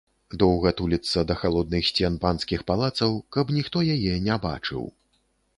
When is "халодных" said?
1.41-1.83